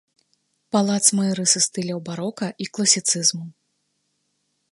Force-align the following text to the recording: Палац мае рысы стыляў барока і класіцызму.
Палац 0.75 1.01
мае 1.17 1.27
рысы 1.39 1.59
стыляў 1.65 1.99
барока 2.09 2.47
і 2.65 2.69
класіцызму. 2.77 3.45